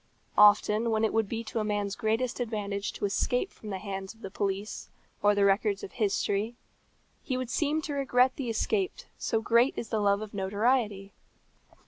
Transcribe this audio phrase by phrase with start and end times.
[0.39, 4.15] Often when it would be to a man's greatest advantage to escape from the hands
[4.15, 4.89] of the police
[5.21, 6.55] or the records of history,
[7.21, 11.13] he would seem to regret the escape so great is the love of notoriety.